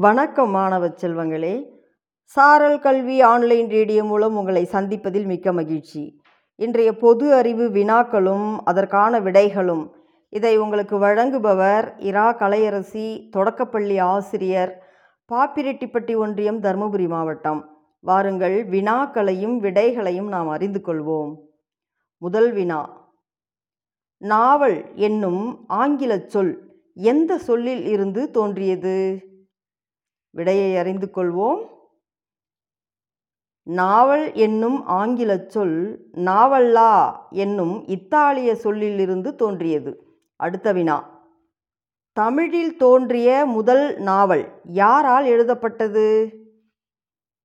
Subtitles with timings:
[0.00, 1.66] வணக்கம் மாணவ செல்வங்களே.
[2.22, 6.20] சாரல் கல்வி ஆன்லைன் ரேடியோ மூலம் உங்களை சந்திப்பதில் மிக்க மகிழ்ச்சி.
[6.54, 9.88] இன்றைய பொது அறிவு வினாக்களும் அதற்கான விடைகளும்.
[10.28, 14.82] இதை உங்களுக்கு வழங்குபவர் இரா கலையரசி தொடக்கப்பள்ளி ஆசிரியர்
[15.32, 17.78] பாப்பிரெட்டிப்பட்டி ஒன்றியம் தருமபுரி மாவட்டம்.
[18.00, 21.34] வாருங்கள் வினாக்களையும் விடைகளையும் நாம் அறிந்து கொள்வோம்.
[22.18, 23.08] முதல் வினா.
[24.18, 29.28] நாவல் என்னும் ஆங்கிலச் சொல் எந்த சொல்லில் இருந்து தோன்றியது?
[30.30, 31.66] விடையை அறிந்து கொள்வோம்.
[33.62, 40.18] நாவல் என்னும் ஆங்கிலச் சொல் நாவல்லா என்னும் இத்தாலிய சொல்லிலிருந்து தோன்றியது.
[40.36, 41.18] அடுத்த வினா.
[42.12, 46.34] தமிழில் தோன்றிய முதல் நாவல் யாரால் எழுதப்பட்டது?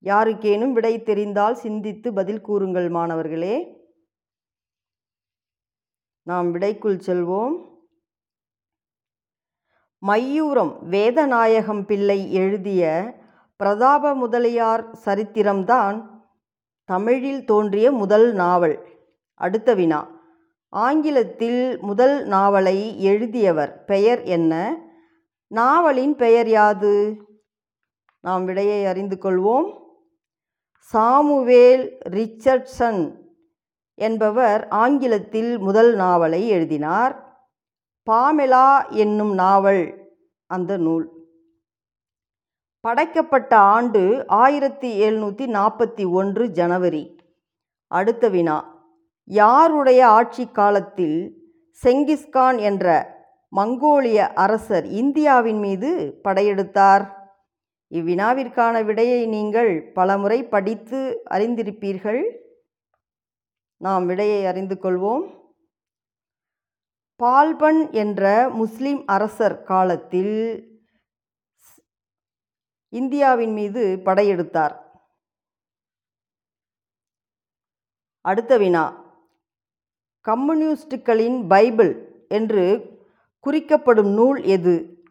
[0.04, 3.84] யாருக்கேனும் விடை தெரிந்தால் சிந்தித்து பதில் கூறுங்கள் மாணவர்களே.
[6.24, 7.75] நாம் விடைக்குள் செல்வோம்.
[10.08, 13.14] மையூரம் வேதநாயகம் பிள்ளை எழுதிய
[13.56, 16.06] பிரதாப முதலியார் சரித்திரம்தான்
[16.86, 18.86] தமிழில் தோன்றிய முதல் நாவல்.
[19.36, 20.08] அடுத்த வினா.
[20.70, 24.82] ஆங்கிலத்தில் முதல் நாவலை எழுதியவர் பெயர் என்ன?
[25.48, 27.18] நாவலின் பெயர் யாது?
[28.20, 29.80] நாம் விடையை அறிந்து கொள்வோம்.
[30.78, 33.16] சாமுவேல் ரிச்சர்ட்சன்
[33.94, 37.35] என்பவர் ஆங்கிலத்தில் முதல் நாவலை எழுதினார்.
[38.10, 40.14] பாமெலா என்னும் நாவல்
[40.46, 41.12] அந்த நூல்.
[42.80, 47.20] படைக்கப்பட்ட ஆண்டு ஆயிரத்தி எழுநூற்றி நாற்பத்தி ஒன்று ஜனவரி.
[47.88, 48.84] அடுத்த வினா.
[49.24, 51.34] யாருடைய ஆட்சி காலத்தில்
[51.84, 53.16] செங்கிஸ்கான் என்ற
[53.56, 57.10] மங்கோலிய அரசர் இந்தியாவின் மீது படையெடுத்தார்?
[57.90, 62.22] இவ்வினாவிற்கான விடையை நீங்கள் பலமுறை படித்து அறிந்திருப்பீர்கள்.
[63.78, 65.45] நாம் விடையை அறிந்து கொள்வோம்.
[67.18, 70.34] பால்பன் என்ற முஸ்லிம் அரசர் காலத்தில்
[72.90, 74.76] இந்தியாவின் மீது படையெடுத்தார்.
[78.22, 79.04] அடுத்த வினா.
[80.22, 82.66] கம்யூனிஸ்டுகளின் பைபிள் என்று
[83.40, 85.04] குறிக்கப்படும் நூல் எது?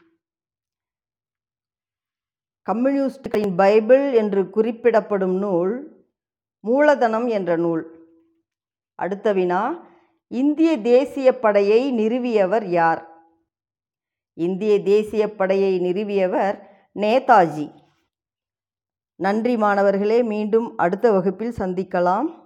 [2.70, 6.04] கம்யூனிஸ்டுகளின் பைபிள் என்று குறிப்பிடப்படும் நூல்
[6.60, 7.82] மூலதனம் என்ற நூல்.
[8.94, 9.92] அடுத்த வினா.
[10.34, 13.02] இந்திய தேசிய படையை நிறுவியவர் யார்?
[14.34, 16.56] இந்திய தேசிய படையை நிறுவியவர்
[16.94, 17.66] நேதாஜி.
[19.16, 22.43] நன்றி மாணவர்களே மீண்டும் அடுத்த வகுப்பில் சந்திக்கலாம்.